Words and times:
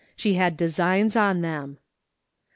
She 0.15 0.33
had 0.33 0.57
designs 0.57 1.15
on 1.15 1.43
thcui. 1.43 1.77